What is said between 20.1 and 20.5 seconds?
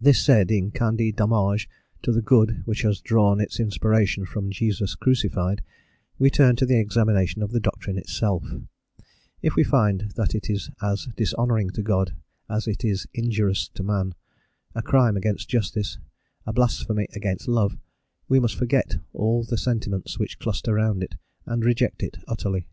which